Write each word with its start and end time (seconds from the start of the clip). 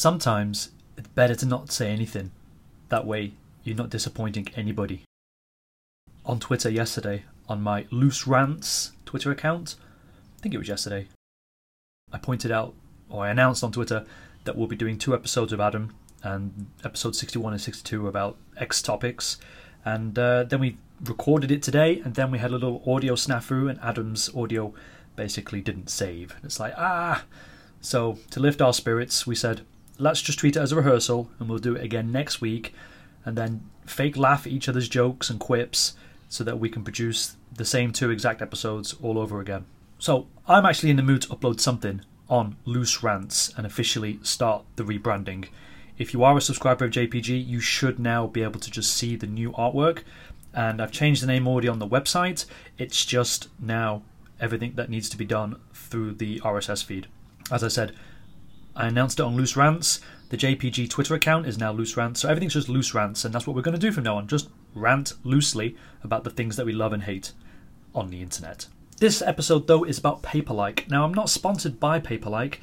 Sometimes 0.00 0.70
it's 0.96 1.08
better 1.08 1.34
to 1.34 1.44
not 1.44 1.70
say 1.70 1.90
anything. 1.90 2.30
That 2.88 3.04
way, 3.04 3.34
you're 3.64 3.76
not 3.76 3.90
disappointing 3.90 4.48
anybody. 4.56 5.02
On 6.24 6.40
Twitter 6.40 6.70
yesterday, 6.70 7.24
on 7.50 7.60
my 7.60 7.84
Loose 7.90 8.26
Rants 8.26 8.92
Twitter 9.04 9.30
account, 9.30 9.76
I 10.38 10.40
think 10.40 10.54
it 10.54 10.58
was 10.58 10.68
yesterday, 10.68 11.08
I 12.10 12.16
pointed 12.16 12.50
out, 12.50 12.72
or 13.10 13.26
I 13.26 13.28
announced 13.28 13.62
on 13.62 13.72
Twitter, 13.72 14.06
that 14.44 14.56
we'll 14.56 14.68
be 14.68 14.74
doing 14.74 14.96
two 14.96 15.12
episodes 15.12 15.52
of 15.52 15.60
Adam, 15.60 15.94
and 16.22 16.68
episode 16.82 17.14
61 17.14 17.52
and 17.52 17.60
62 17.60 18.08
about 18.08 18.38
X 18.56 18.80
topics. 18.80 19.36
And 19.84 20.18
uh, 20.18 20.44
then 20.44 20.60
we 20.60 20.78
recorded 21.04 21.50
it 21.50 21.62
today, 21.62 22.00
and 22.02 22.14
then 22.14 22.30
we 22.30 22.38
had 22.38 22.52
a 22.52 22.54
little 22.54 22.82
audio 22.86 23.16
snafu, 23.16 23.68
and 23.68 23.78
Adam's 23.80 24.34
audio 24.34 24.72
basically 25.14 25.60
didn't 25.60 25.90
save. 25.90 26.36
It's 26.42 26.58
like, 26.58 26.72
ah! 26.78 27.24
So, 27.82 28.18
to 28.30 28.40
lift 28.40 28.62
our 28.62 28.72
spirits, 28.72 29.26
we 29.26 29.34
said, 29.34 29.60
let's 30.00 30.22
just 30.22 30.38
treat 30.38 30.56
it 30.56 30.60
as 30.60 30.72
a 30.72 30.76
rehearsal, 30.76 31.30
and 31.38 31.48
we'll 31.48 31.58
do 31.58 31.76
it 31.76 31.84
again 31.84 32.10
next 32.10 32.40
week, 32.40 32.74
and 33.24 33.36
then 33.36 33.68
fake 33.86 34.16
laugh 34.16 34.46
at 34.46 34.52
each 34.52 34.68
other's 34.68 34.88
jokes 34.88 35.30
and 35.30 35.38
quips 35.38 35.94
so 36.28 36.42
that 36.44 36.58
we 36.58 36.68
can 36.68 36.82
produce 36.82 37.36
the 37.52 37.64
same 37.64 37.92
two 37.92 38.10
exact 38.10 38.40
episodes 38.40 38.94
all 39.02 39.18
over 39.18 39.40
again. 39.40 39.66
So, 39.98 40.26
I'm 40.48 40.64
actually 40.64 40.90
in 40.90 40.96
the 40.96 41.02
mood 41.02 41.22
to 41.22 41.28
upload 41.28 41.60
something 41.60 42.02
on 42.28 42.56
Loose 42.64 43.02
Rants 43.02 43.52
and 43.56 43.66
officially 43.66 44.18
start 44.22 44.64
the 44.76 44.84
rebranding. 44.84 45.48
If 45.98 46.14
you 46.14 46.24
are 46.24 46.36
a 46.36 46.40
subscriber 46.40 46.86
of 46.86 46.92
JPG, 46.92 47.46
you 47.46 47.60
should 47.60 47.98
now 47.98 48.26
be 48.26 48.42
able 48.42 48.60
to 48.60 48.70
just 48.70 48.96
see 48.96 49.16
the 49.16 49.26
new 49.26 49.52
artwork. 49.52 50.04
And 50.54 50.80
I've 50.80 50.92
changed 50.92 51.22
the 51.22 51.26
name 51.26 51.46
already 51.46 51.68
on 51.68 51.78
the 51.78 51.86
website. 51.86 52.46
It's 52.78 53.04
just 53.04 53.48
now 53.60 54.02
everything 54.40 54.72
that 54.76 54.88
needs 54.88 55.10
to 55.10 55.18
be 55.18 55.26
done 55.26 55.60
through 55.74 56.14
the 56.14 56.40
RSS 56.40 56.82
feed. 56.82 57.06
As 57.52 57.62
I 57.62 57.68
said, 57.68 57.94
I 58.76 58.86
announced 58.86 59.20
it 59.20 59.24
on 59.24 59.36
Loose 59.36 59.56
Rants. 59.56 60.00
The 60.30 60.36
JPG 60.36 60.88
Twitter 60.88 61.14
account 61.14 61.46
is 61.46 61.58
now 61.58 61.72
Loose 61.72 61.96
Rants. 61.96 62.20
So 62.20 62.28
everything's 62.28 62.54
just 62.54 62.68
Loose 62.68 62.94
Rants, 62.94 63.24
and 63.24 63.34
that's 63.34 63.46
what 63.46 63.56
we're 63.56 63.62
going 63.62 63.74
to 63.74 63.80
do 63.80 63.92
from 63.92 64.04
now 64.04 64.16
on. 64.16 64.28
Just 64.28 64.48
rant 64.74 65.14
loosely 65.24 65.76
about 66.04 66.24
the 66.24 66.30
things 66.30 66.56
that 66.56 66.66
we 66.66 66.72
love 66.72 66.92
and 66.92 67.02
hate 67.02 67.32
on 67.94 68.10
the 68.10 68.22
internet. 68.22 68.66
This 68.98 69.22
episode, 69.22 69.66
though, 69.66 69.84
is 69.84 69.98
about 69.98 70.22
Paperlike. 70.22 70.88
Now, 70.88 71.04
I'm 71.04 71.14
not 71.14 71.30
sponsored 71.30 71.80
by 71.80 71.98
Paperlike. 72.00 72.58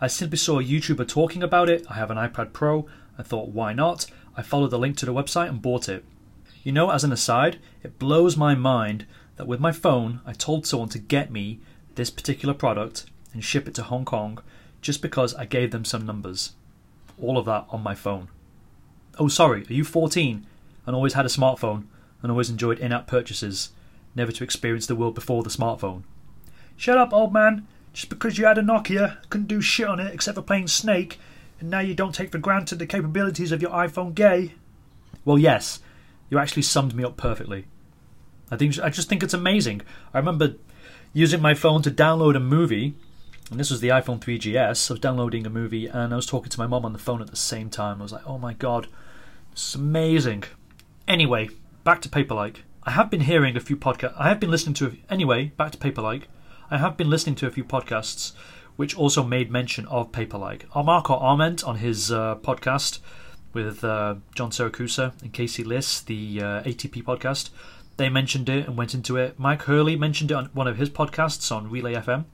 I 0.00 0.08
simply 0.08 0.38
saw 0.38 0.58
a 0.58 0.64
YouTuber 0.64 1.06
talking 1.06 1.42
about 1.42 1.68
it. 1.68 1.86
I 1.88 1.94
have 1.94 2.10
an 2.10 2.16
iPad 2.18 2.52
Pro. 2.52 2.88
I 3.18 3.22
thought, 3.22 3.50
why 3.50 3.72
not? 3.72 4.06
I 4.36 4.42
followed 4.42 4.70
the 4.70 4.78
link 4.78 4.96
to 4.96 5.06
the 5.06 5.14
website 5.14 5.48
and 5.48 5.62
bought 5.62 5.88
it. 5.88 6.04
You 6.64 6.72
know, 6.72 6.90
as 6.90 7.04
an 7.04 7.12
aside, 7.12 7.58
it 7.82 7.98
blows 7.98 8.36
my 8.36 8.54
mind 8.54 9.06
that 9.36 9.46
with 9.46 9.60
my 9.60 9.70
phone, 9.70 10.20
I 10.26 10.32
told 10.32 10.66
someone 10.66 10.88
to 10.90 10.98
get 10.98 11.30
me 11.30 11.60
this 11.94 12.10
particular 12.10 12.54
product 12.54 13.04
and 13.32 13.44
ship 13.44 13.68
it 13.68 13.74
to 13.74 13.82
Hong 13.82 14.04
Kong 14.04 14.40
just 14.82 15.00
because 15.00 15.34
I 15.34 15.46
gave 15.46 15.70
them 15.70 15.84
some 15.84 16.04
numbers. 16.04 16.52
All 17.20 17.38
of 17.38 17.46
that 17.46 17.66
on 17.70 17.82
my 17.82 17.94
phone. 17.94 18.28
Oh, 19.18 19.28
sorry, 19.28 19.62
are 19.62 19.72
you 19.72 19.84
14 19.84 20.46
and 20.86 20.96
always 20.96 21.14
had 21.14 21.24
a 21.24 21.30
smartphone 21.30 21.84
and 22.20 22.30
always 22.30 22.50
enjoyed 22.50 22.78
in 22.78 22.92
app 22.92 23.06
purchases, 23.06 23.70
never 24.14 24.32
to 24.32 24.44
experience 24.44 24.86
the 24.86 24.96
world 24.96 25.14
before 25.14 25.42
the 25.42 25.50
smartphone? 25.50 26.02
Shut 26.76 26.98
up, 26.98 27.12
old 27.12 27.32
man. 27.32 27.66
Just 27.92 28.08
because 28.08 28.38
you 28.38 28.46
had 28.46 28.58
a 28.58 28.62
Nokia, 28.62 29.18
couldn't 29.28 29.48
do 29.48 29.60
shit 29.60 29.86
on 29.86 30.00
it 30.00 30.12
except 30.12 30.34
for 30.34 30.42
playing 30.42 30.68
Snake, 30.68 31.18
and 31.60 31.70
now 31.70 31.80
you 31.80 31.94
don't 31.94 32.14
take 32.14 32.32
for 32.32 32.38
granted 32.38 32.78
the 32.78 32.86
capabilities 32.86 33.52
of 33.52 33.62
your 33.62 33.70
iPhone 33.70 34.14
gay? 34.14 34.54
Well, 35.24 35.38
yes, 35.38 35.80
you 36.30 36.38
actually 36.38 36.62
summed 36.62 36.94
me 36.94 37.04
up 37.04 37.16
perfectly. 37.16 37.66
I 38.50 38.56
think 38.56 38.78
I 38.80 38.90
just 38.90 39.08
think 39.08 39.22
it's 39.22 39.34
amazing. 39.34 39.82
I 40.12 40.18
remember 40.18 40.56
using 41.12 41.40
my 41.40 41.54
phone 41.54 41.82
to 41.82 41.90
download 41.90 42.34
a 42.34 42.40
movie, 42.40 42.94
and 43.52 43.60
this 43.60 43.70
was 43.70 43.80
the 43.80 43.88
iPhone 43.88 44.18
3GS. 44.18 44.90
I 44.90 44.94
was 44.94 45.00
downloading 45.00 45.46
a 45.46 45.50
movie, 45.50 45.86
and 45.86 46.12
I 46.12 46.16
was 46.16 46.26
talking 46.26 46.50
to 46.50 46.58
my 46.58 46.66
mom 46.66 46.84
on 46.84 46.92
the 46.92 46.98
phone 46.98 47.20
at 47.20 47.30
the 47.30 47.36
same 47.36 47.70
time. 47.70 48.00
I 48.00 48.02
was 48.02 48.12
like, 48.12 48.26
"Oh 48.26 48.38
my 48.38 48.54
god, 48.54 48.88
is 49.54 49.74
amazing." 49.74 50.44
Anyway, 51.06 51.50
back 51.84 52.00
to 52.02 52.08
Paperlike. 52.08 52.56
I 52.84 52.92
have 52.92 53.10
been 53.10 53.20
hearing 53.20 53.56
a 53.56 53.60
few 53.60 53.76
podcasts. 53.76 54.14
I 54.18 54.28
have 54.28 54.40
been 54.40 54.50
listening 54.50 54.74
to. 54.74 54.96
Anyway, 55.08 55.52
back 55.56 55.70
to 55.72 55.78
Paperlike. 55.78 56.24
I 56.70 56.78
have 56.78 56.96
been 56.96 57.10
listening 57.10 57.36
to 57.36 57.46
a 57.46 57.50
few 57.50 57.64
podcasts 57.64 58.32
which 58.76 58.96
also 58.96 59.22
made 59.22 59.50
mention 59.50 59.86
of 59.86 60.10
Paperlike. 60.12 60.64
Marco 60.74 61.14
Arment 61.14 61.62
on 61.62 61.76
his 61.76 62.10
uh, 62.10 62.36
podcast 62.36 63.00
with 63.52 63.84
uh, 63.84 64.16
John 64.34 64.50
Siracusa 64.50 65.12
and 65.22 65.32
Casey 65.32 65.62
Liss, 65.62 66.00
the 66.00 66.40
uh, 66.40 66.62
ATP 66.62 67.04
podcast. 67.04 67.50
They 67.98 68.08
mentioned 68.08 68.48
it 68.48 68.66
and 68.66 68.76
went 68.76 68.94
into 68.94 69.16
it. 69.16 69.38
Mike 69.38 69.62
Hurley 69.62 69.96
mentioned 69.96 70.30
it 70.30 70.34
on 70.34 70.46
one 70.54 70.66
of 70.66 70.78
his 70.78 70.88
podcasts 70.88 71.54
on 71.54 71.70
Relay 71.70 71.94
FM. 71.94 72.24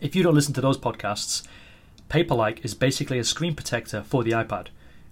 If 0.00 0.14
you 0.14 0.22
don't 0.22 0.34
listen 0.34 0.54
to 0.54 0.60
those 0.60 0.78
podcasts, 0.78 1.46
Paperlike 2.08 2.64
is 2.64 2.74
basically 2.74 3.18
a 3.18 3.24
screen 3.24 3.54
protector 3.54 4.02
for 4.02 4.22
the 4.22 4.32
iPad, 4.32 4.68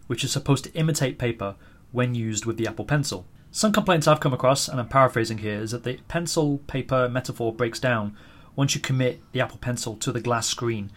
which 0.06 0.22
is 0.22 0.30
supposed 0.30 0.64
to 0.64 0.74
imitate 0.74 1.18
paper 1.18 1.56
when 1.90 2.14
used 2.14 2.44
with 2.44 2.56
the 2.56 2.66
Apple 2.66 2.84
Pencil. 2.84 3.26
Some 3.50 3.72
complaints 3.72 4.06
I've 4.06 4.20
come 4.20 4.34
across, 4.34 4.68
and 4.68 4.78
I'm 4.78 4.88
paraphrasing 4.88 5.38
here, 5.38 5.60
is 5.60 5.70
that 5.70 5.84
the 5.84 5.98
pencil 6.08 6.58
paper 6.66 7.08
metaphor 7.08 7.52
breaks 7.52 7.80
down 7.80 8.16
once 8.56 8.74
you 8.74 8.80
commit 8.80 9.20
the 9.32 9.40
Apple 9.40 9.58
Pencil 9.58 9.96
to 9.96 10.12
the 10.12 10.20
glass 10.20 10.46
screen 10.46 10.90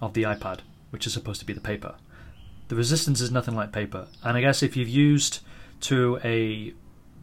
of 0.00 0.14
the 0.14 0.22
iPad, 0.22 0.60
which 0.90 1.06
is 1.06 1.12
supposed 1.12 1.40
to 1.40 1.46
be 1.46 1.52
the 1.52 1.60
paper. 1.60 1.96
The 2.68 2.76
resistance 2.76 3.20
is 3.20 3.30
nothing 3.30 3.54
like 3.54 3.72
paper, 3.72 4.06
and 4.22 4.36
I 4.36 4.40
guess 4.40 4.62
if 4.62 4.76
you've 4.76 4.88
used 4.88 5.40
to 5.80 6.20
a 6.22 6.74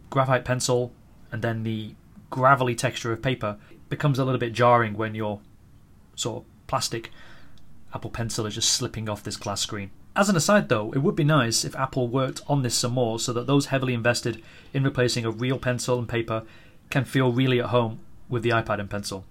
graphite 0.09 0.43
pencil 0.43 0.91
and 1.31 1.41
then 1.41 1.63
the 1.63 1.95
gravelly 2.29 2.75
texture 2.75 3.11
of 3.11 3.21
paper 3.21 3.57
becomes 3.89 4.19
a 4.19 4.25
little 4.25 4.39
bit 4.39 4.53
jarring 4.53 4.95
when 4.95 5.15
your 5.15 5.39
sort 6.19 6.43
of 6.43 6.67
plastic 6.67 7.11
Apple 7.93 8.11
Pencil 8.11 8.45
is 8.45 8.55
just 8.55 8.71
slipping 8.71 9.09
off 9.09 9.23
this 9.23 9.37
glass 9.37 9.61
screen. 9.61 9.91
As 10.15 10.29
an 10.29 10.35
aside, 10.35 10.69
though, 10.69 10.91
it 10.91 10.99
would 10.99 11.15
be 11.15 11.23
nice 11.23 11.63
if 11.63 11.75
Apple 11.75 12.07
worked 12.07 12.41
on 12.47 12.61
this 12.61 12.75
some 12.75 12.93
more 12.93 13.19
so 13.19 13.31
that 13.33 13.47
those 13.47 13.67
heavily 13.67 13.93
invested 13.93 14.43
in 14.73 14.83
replacing 14.83 15.25
a 15.25 15.31
real 15.31 15.57
pencil 15.57 15.97
and 15.97 16.09
paper 16.09 16.43
can 16.89 17.05
feel 17.05 17.31
really 17.31 17.59
at 17.59 17.67
home 17.67 17.99
with 18.27 18.43
the 18.43 18.49
iPad 18.49 18.79
and 18.79 18.89
pencil. 18.89 19.25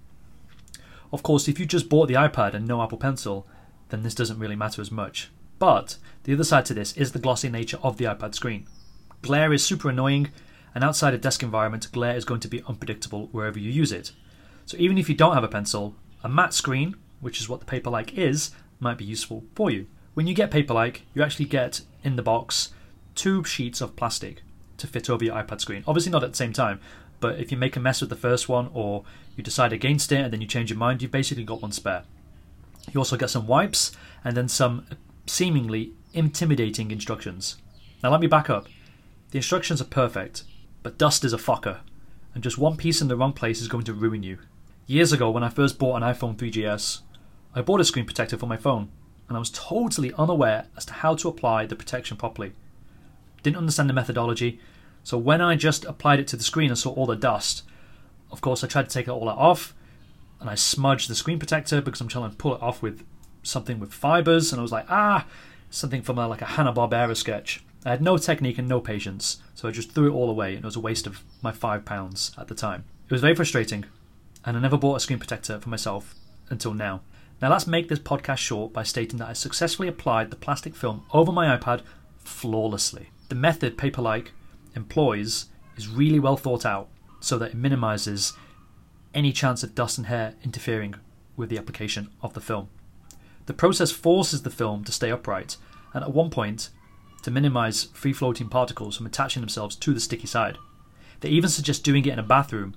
Of 1.12 1.22
course, 1.22 1.48
if 1.48 1.59
you 1.59 1.66
just 1.66 1.88
bought 1.88 2.09
the 2.09 2.15
iPad 2.15 2.54
and 2.54 2.66
no 2.66 2.82
Apple 2.82 2.98
Pencil, 2.98 3.47
then 3.88 4.03
this 4.03 4.15
doesn't 4.15 4.38
really 4.38 4.56
matter 4.56 4.82
as 4.82 4.91
much. 4.91 5.31
But 5.59 5.97
the 6.25 6.34
other 6.34 6.44
side 6.44 6.66
to 6.66 6.75
this 6.75 6.97
is 6.97 7.12
the 7.12 7.19
glossy 7.19 7.48
nature 7.48 7.78
of 7.82 7.97
the 7.97 8.04
iPad 8.04 8.34
screen. 8.34 8.66
Glare 9.22 9.53
is 9.53 9.65
super 9.65 9.88
annoying, 9.91 10.31
and 10.75 10.84
outside 10.84 11.15
a 11.15 11.19
desk 11.19 11.43
environment, 11.43 11.91
glare 11.93 12.16
is 12.16 12.25
going 12.25 12.41
to 12.41 12.48
be 12.48 12.62
unpredictable 12.69 13.28
wherever 13.32 13.59
you 13.59 13.71
use 13.71 13.91
it. 13.91 14.12
So 14.66 14.77
even 14.78 14.98
if 14.98 15.09
you 15.09 15.15
don't 15.15 15.34
have 15.34 15.44
a 15.44 15.48
pencil, 15.48 15.97
a 16.23 16.29
matte 16.29 16.55
screen, 16.55 16.97
which 17.21 17.41
is 17.41 17.49
what 17.49 17.61
the 17.61 17.67
Paperlike 17.67 18.17
is, 18.17 18.51
might 18.81 18.99
be 18.99 19.05
useful 19.05 19.45
for 19.55 19.71
you. 19.71 19.87
When 20.15 20.27
you 20.27 20.34
get 20.34 20.51
Paperlike, 20.51 21.03
you 21.15 21.23
actually 21.23 21.47
get 21.47 21.83
in 22.03 22.17
the 22.17 22.23
box 22.23 22.73
two 23.15 23.45
sheets 23.45 23.81
of 23.81 23.97
plastic 23.97 24.43
to 24.78 24.87
fit 24.87 25.11
over 25.11 25.25
your 25.25 25.34
iPad 25.34 25.61
screen. 25.61 25.84
Obviously, 25.87 26.12
not 26.12 26.25
at 26.25 26.31
the 26.31 26.37
same 26.37 26.53
time, 26.53 26.81
but 27.21 27.39
if 27.39 27.51
you 27.51 27.59
make 27.59 27.77
a 27.77 27.81
mess 27.81 28.01
with 28.01 28.11
the 28.11 28.17
first 28.17 28.49
one 28.49 28.71
or 28.73 29.05
you 29.37 29.43
decide 29.43 29.73
against 29.73 30.12
it 30.12 30.21
and 30.21 30.33
then 30.33 30.41
you 30.41 30.47
change 30.47 30.71
your 30.71 30.78
mind, 30.78 31.03
you've 31.03 31.11
basically 31.11 31.45
got 31.45 31.62
one 31.62 31.73
spare. 31.73 32.05
You 32.93 33.01
also 33.01 33.17
get 33.17 33.31
some 33.31 33.47
wipes 33.47 33.93
and 34.25 34.37
then 34.37 34.49
some 34.49 34.87
seemingly 35.27 35.93
intimidating 36.15 36.91
instructions. 36.91 37.57
Now, 38.03 38.11
let 38.11 38.21
me 38.21 38.28
back 38.28 38.49
up. 38.49 38.69
The 39.31 39.39
instructions 39.39 39.81
are 39.81 39.84
perfect, 39.84 40.45
but 40.83 40.97
dust 40.97 41.25
is 41.25 41.33
a 41.33 41.39
fucker, 41.39 41.81
and 42.34 42.43
just 42.43 42.57
one 42.57 42.77
piece 42.77 43.03
in 43.03 43.09
the 43.09 43.17
wrong 43.17 43.33
place 43.33 43.61
is 43.61 43.69
going 43.69 43.84
to 43.84 43.93
ruin 43.93 44.23
you. 44.23 44.39
Years 44.91 45.12
ago, 45.12 45.31
when 45.31 45.44
I 45.44 45.50
first 45.50 45.78
bought 45.78 45.97
an 45.97 46.03
iPhone 46.03 46.34
3GS, 46.34 47.03
I 47.54 47.60
bought 47.60 47.78
a 47.78 47.84
screen 47.84 48.06
protector 48.06 48.38
for 48.38 48.47
my 48.47 48.56
phone, 48.56 48.88
and 49.28 49.37
I 49.37 49.38
was 49.38 49.50
totally 49.50 50.15
unaware 50.15 50.65
as 50.78 50.87
to 50.87 50.94
how 50.94 51.15
to 51.16 51.28
apply 51.28 51.66
the 51.66 51.76
protection 51.76 52.16
properly. 52.16 52.54
Didn't 53.43 53.59
understand 53.59 53.91
the 53.91 53.94
methodology, 53.94 54.59
so 55.04 55.19
when 55.19 55.43
I 55.43 55.56
just 55.56 55.84
applied 55.84 56.21
it 56.21 56.28
to 56.28 56.38
the 56.38 56.43
screen 56.43 56.71
and 56.71 56.78
saw 56.78 56.94
all 56.94 57.04
the 57.04 57.16
dust, 57.16 57.65
of 58.32 58.41
course 58.41 58.65
I 58.65 58.66
tried 58.66 58.88
to 58.88 58.91
take 58.91 59.09
it 59.09 59.10
all 59.10 59.28
off 59.28 59.75
and 60.41 60.48
I 60.48 60.54
smudged 60.54 61.10
the 61.10 61.15
screen 61.15 61.38
protector 61.38 61.82
because 61.82 62.00
I'm 62.00 62.09
trying 62.09 62.31
to 62.31 62.37
pull 62.37 62.54
it 62.54 62.62
off 62.62 62.81
with 62.81 63.04
something 63.43 63.78
with 63.78 63.93
fibers 63.93 64.53
and 64.53 64.59
I 64.59 64.62
was 64.62 64.72
like, 64.72 64.87
ah, 64.88 65.27
something 65.69 66.00
from 66.00 66.16
a, 66.16 66.27
like 66.27 66.41
a 66.41 66.47
Hanna-Barbera 66.47 67.15
sketch. 67.15 67.63
I 67.84 67.91
had 67.91 68.01
no 68.01 68.16
technique 68.16 68.57
and 68.57 68.66
no 68.66 68.80
patience, 68.80 69.42
so 69.54 69.68
I 69.68 69.71
just 69.71 69.92
threw 69.92 70.10
it 70.10 70.15
all 70.15 70.30
away 70.30 70.54
and 70.54 70.65
it 70.65 70.66
was 70.66 70.77
a 70.77 70.80
waste 70.80 71.07
of 71.07 71.24
my 71.42 71.53
five 71.53 71.84
pounds 71.84 72.33
at 72.39 72.48
the 72.48 72.54
time. 72.54 72.84
It 73.04 73.13
was 73.13 73.21
very 73.21 73.34
frustrating 73.34 73.84
and 74.45 74.57
I 74.57 74.61
never 74.61 74.77
bought 74.77 74.97
a 74.97 75.01
screen 75.01 75.19
protector 75.19 75.59
for 75.61 75.69
myself 75.69 76.15
until 76.51 76.75
now. 76.75 77.03
Now 77.41 77.51
let's 77.51 77.67
make 77.67 77.89
this 77.89 77.99
podcast 77.99 78.39
short 78.39 78.73
by 78.73 78.83
stating 78.83 79.19
that 79.19 79.29
I 79.29 79.33
successfully 79.33 79.89
applied 79.89 80.31
the 80.31 80.37
plastic 80.37 80.75
film 80.75 81.05
over 81.13 81.31
my 81.31 81.57
iPad 81.57 81.83
flawlessly. 82.19 83.11
The 83.29 83.35
method 83.35 83.77
Paperlike 83.77 84.29
employs 84.75 85.47
is 85.77 85.89
really 85.89 86.19
well 86.19 86.37
thought 86.37 86.67
out 86.67 86.89
so 87.21 87.39
that 87.39 87.51
it 87.51 87.57
minimizes 87.57 88.33
any 89.15 89.33
chance 89.33 89.63
of 89.63 89.75
dust 89.75 89.99
and 89.99 90.07
hair 90.07 90.35
interfering 90.43 90.95
with 91.37 91.49
the 91.49 91.59
application 91.59 92.11
of 92.23 92.35
the 92.35 92.41
film. 92.41 92.69
The 93.47 93.55
process 93.55 93.91
forces 93.91 94.43
the 94.43 94.51
film 94.51 94.85
to 94.85 94.93
stay 94.93 95.11
upright, 95.11 95.57
and 95.95 96.05
at 96.05 96.13
one 96.13 96.31
point, 96.31 96.71
to 97.23 97.31
minimize 97.31 97.85
free 97.95 98.13
floating 98.13 98.49
particles 98.49 98.97
from 98.97 99.07
attaching 99.07 99.41
themselves 99.41 99.75
to 99.77 99.95
the 99.95 100.01
sticky 100.01 100.27
side. 100.27 100.59
They 101.21 101.31
even 101.31 101.49
suggest 101.49 101.85
doing 101.85 102.05
it 102.05 102.13
in 102.13 102.19
a 102.19 102.23
bathroom, 102.23 102.77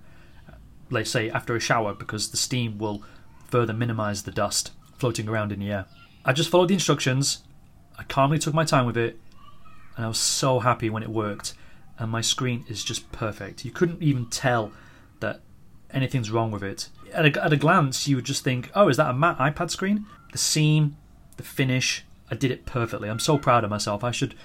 let's 0.91 1.09
say 1.09 1.29
after 1.29 1.55
a 1.55 1.59
shower, 1.59 1.93
because 1.93 2.29
the 2.29 2.37
steam 2.37 2.77
will 2.77 3.03
further 3.47 3.73
minimize 3.73 4.23
the 4.23 4.31
dust 4.31 4.71
floating 4.97 5.27
around 5.27 5.51
in 5.51 5.59
the 5.59 5.71
air. 5.71 5.85
I 6.23 6.33
just 6.33 6.49
followed 6.49 6.67
the 6.67 6.75
instructions. 6.75 7.43
I 7.97 8.03
calmly 8.03 8.37
took 8.37 8.53
my 8.53 8.65
time 8.65 8.85
with 8.85 8.97
it, 8.97 9.19
and 9.95 10.05
I 10.05 10.07
was 10.07 10.19
so 10.19 10.59
happy 10.59 10.89
when 10.89 11.03
it 11.03 11.09
worked. 11.09 11.53
And 11.97 12.11
my 12.11 12.21
screen 12.21 12.65
is 12.67 12.83
just 12.83 13.11
perfect. 13.11 13.65
You 13.65 13.71
couldn't 13.71 14.01
even 14.01 14.27
tell 14.27 14.71
that 15.19 15.41
anything's 15.91 16.31
wrong 16.31 16.51
with 16.51 16.63
it. 16.63 16.89
At 17.13 17.25
a, 17.25 17.43
at 17.43 17.53
a 17.53 17.57
glance, 17.57 18.07
you 18.07 18.15
would 18.15 18.25
just 18.25 18.43
think, 18.43 18.71
oh, 18.73 18.87
is 18.87 18.97
that 18.97 19.09
a 19.09 19.13
matte 19.13 19.37
iPad 19.37 19.69
screen? 19.69 20.05
The 20.31 20.37
seam, 20.37 20.97
the 21.37 21.43
finish, 21.43 22.05
I 22.29 22.35
did 22.35 22.49
it 22.49 22.65
perfectly. 22.65 23.09
I'm 23.09 23.19
so 23.19 23.37
proud 23.37 23.63
of 23.63 23.69
myself. 23.69 24.03
I 24.03 24.11
should 24.11 24.35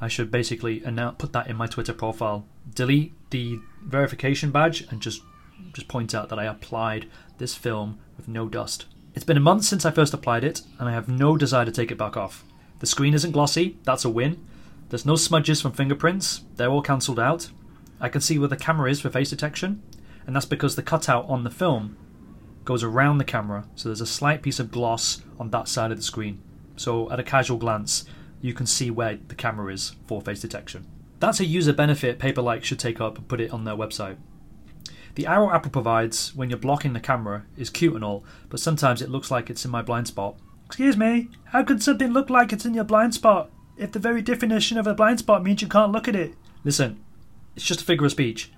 I 0.00 0.08
should 0.08 0.30
basically 0.32 0.82
announce, 0.82 1.16
put 1.18 1.32
that 1.32 1.46
in 1.46 1.56
my 1.56 1.68
Twitter 1.68 1.92
profile. 1.92 2.44
Delete 2.74 3.12
the 3.30 3.60
verification 3.84 4.50
badge 4.50 4.82
and 4.90 5.00
just 5.00 5.22
just 5.72 5.88
point 5.88 6.14
out 6.14 6.28
that 6.28 6.38
I 6.38 6.44
applied 6.44 7.08
this 7.38 7.54
film 7.54 7.98
with 8.16 8.28
no 8.28 8.48
dust. 8.48 8.86
It's 9.14 9.24
been 9.24 9.36
a 9.36 9.40
month 9.40 9.64
since 9.64 9.84
I 9.84 9.90
first 9.90 10.14
applied 10.14 10.44
it, 10.44 10.62
and 10.78 10.88
I 10.88 10.92
have 10.92 11.08
no 11.08 11.36
desire 11.36 11.64
to 11.64 11.72
take 11.72 11.90
it 11.90 11.98
back 11.98 12.16
off. 12.16 12.44
The 12.78 12.86
screen 12.86 13.14
isn't 13.14 13.32
glossy, 13.32 13.76
that's 13.84 14.04
a 14.04 14.10
win. 14.10 14.44
There's 14.88 15.06
no 15.06 15.16
smudges 15.16 15.60
from 15.60 15.72
fingerprints, 15.72 16.42
they're 16.56 16.70
all 16.70 16.82
cancelled 16.82 17.20
out. 17.20 17.50
I 18.00 18.08
can 18.08 18.20
see 18.20 18.38
where 18.38 18.48
the 18.48 18.56
camera 18.56 18.90
is 18.90 19.00
for 19.00 19.10
face 19.10 19.30
detection, 19.30 19.82
and 20.26 20.34
that's 20.34 20.46
because 20.46 20.76
the 20.76 20.82
cutout 20.82 21.28
on 21.28 21.44
the 21.44 21.50
film 21.50 21.96
goes 22.64 22.82
around 22.82 23.18
the 23.18 23.24
camera, 23.24 23.66
so 23.74 23.88
there's 23.88 24.00
a 24.00 24.06
slight 24.06 24.42
piece 24.42 24.60
of 24.60 24.70
gloss 24.70 25.22
on 25.38 25.50
that 25.50 25.68
side 25.68 25.90
of 25.90 25.96
the 25.96 26.02
screen. 26.02 26.40
So, 26.76 27.10
at 27.10 27.20
a 27.20 27.24
casual 27.24 27.58
glance, 27.58 28.04
you 28.40 28.54
can 28.54 28.66
see 28.66 28.90
where 28.90 29.18
the 29.28 29.34
camera 29.34 29.72
is 29.72 29.94
for 30.06 30.20
face 30.20 30.40
detection. 30.40 30.86
That's 31.20 31.40
a 31.40 31.44
user 31.44 31.72
benefit 31.72 32.18
Paperlike 32.18 32.64
should 32.64 32.78
take 32.78 33.00
up 33.00 33.18
and 33.18 33.28
put 33.28 33.40
it 33.40 33.52
on 33.52 33.64
their 33.64 33.76
website. 33.76 34.16
The 35.14 35.26
arrow 35.26 35.50
Apple 35.52 35.70
provides 35.70 36.34
when 36.34 36.48
you're 36.48 36.58
blocking 36.58 36.94
the 36.94 37.00
camera 37.00 37.44
is 37.56 37.68
cute 37.68 37.94
and 37.94 38.04
all, 38.04 38.24
but 38.48 38.60
sometimes 38.60 39.02
it 39.02 39.10
looks 39.10 39.30
like 39.30 39.50
it's 39.50 39.64
in 39.64 39.70
my 39.70 39.82
blind 39.82 40.08
spot. 40.08 40.36
Excuse 40.66 40.96
me, 40.96 41.28
how 41.46 41.62
could 41.62 41.82
something 41.82 42.12
look 42.12 42.30
like 42.30 42.52
it's 42.52 42.64
in 42.64 42.72
your 42.72 42.84
blind 42.84 43.14
spot 43.14 43.50
if 43.76 43.92
the 43.92 43.98
very 43.98 44.22
definition 44.22 44.78
of 44.78 44.86
a 44.86 44.94
blind 44.94 45.18
spot 45.18 45.42
means 45.42 45.60
you 45.60 45.68
can't 45.68 45.92
look 45.92 46.08
at 46.08 46.16
it? 46.16 46.34
Listen, 46.64 47.02
it's 47.54 47.66
just 47.66 47.82
a 47.82 47.84
figure 47.84 48.06
of 48.06 48.12
speech. 48.12 48.52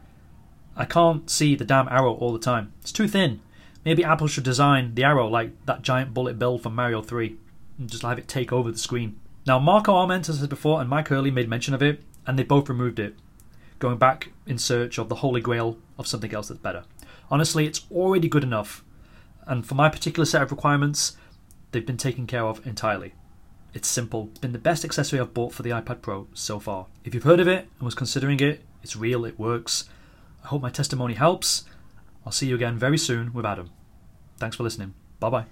I 0.76 0.84
can't 0.84 1.28
see 1.28 1.56
the 1.56 1.64
damn 1.64 1.88
arrow 1.88 2.14
all 2.14 2.32
the 2.32 2.38
time. 2.38 2.72
It's 2.82 2.92
too 2.92 3.08
thin. 3.08 3.40
Maybe 3.84 4.04
Apple 4.04 4.28
should 4.28 4.44
design 4.44 4.94
the 4.94 5.04
arrow 5.04 5.28
like 5.28 5.52
that 5.66 5.82
giant 5.82 6.14
bullet 6.14 6.38
bill 6.38 6.58
from 6.58 6.74
Mario 6.74 7.02
3 7.02 7.36
and 7.78 7.90
just 7.90 8.02
have 8.02 8.18
it 8.18 8.28
take 8.28 8.52
over 8.52 8.70
the 8.70 8.78
screen. 8.78 9.18
Now, 9.46 9.58
Marco 9.58 9.92
Arment 9.94 10.26
has 10.28 10.46
before, 10.46 10.80
and 10.80 10.88
Mike 10.88 11.08
Hurley 11.08 11.30
made 11.30 11.48
mention 11.48 11.74
of 11.74 11.82
it, 11.82 12.02
and 12.26 12.38
they 12.38 12.44
both 12.44 12.68
removed 12.68 12.98
it, 12.98 13.14
going 13.84 13.98
back 13.98 14.30
in 14.46 14.56
search 14.56 14.96
of 14.96 15.10
the 15.10 15.16
holy 15.16 15.42
grail 15.42 15.76
of 15.98 16.06
something 16.06 16.34
else 16.34 16.48
that's 16.48 16.58
better. 16.58 16.84
Honestly, 17.30 17.66
it's 17.66 17.84
already 17.90 18.28
good 18.28 18.42
enough, 18.42 18.82
and 19.46 19.66
for 19.66 19.74
my 19.74 19.90
particular 19.90 20.24
set 20.24 20.40
of 20.40 20.50
requirements, 20.50 21.18
they've 21.70 21.84
been 21.84 21.98
taken 21.98 22.26
care 22.26 22.46
of 22.46 22.66
entirely. 22.66 23.12
It's 23.74 23.86
simple, 23.86 24.28
it's 24.30 24.38
been 24.38 24.52
the 24.52 24.58
best 24.58 24.86
accessory 24.86 25.20
I've 25.20 25.34
bought 25.34 25.52
for 25.52 25.62
the 25.62 25.68
iPad 25.68 26.00
Pro 26.00 26.28
so 26.32 26.58
far. 26.58 26.86
If 27.04 27.12
you've 27.12 27.24
heard 27.24 27.40
of 27.40 27.48
it 27.48 27.68
and 27.78 27.82
was 27.82 27.94
considering 27.94 28.40
it, 28.40 28.62
it's 28.82 28.96
real, 28.96 29.26
it 29.26 29.38
works. 29.38 29.84
I 30.42 30.46
hope 30.46 30.62
my 30.62 30.70
testimony 30.70 31.12
helps. 31.12 31.64
I'll 32.24 32.32
see 32.32 32.46
you 32.46 32.54
again 32.54 32.78
very 32.78 32.96
soon 32.96 33.34
with 33.34 33.44
Adam. 33.44 33.68
Thanks 34.38 34.56
for 34.56 34.62
listening. 34.62 34.94
Bye 35.20 35.28
bye. 35.28 35.44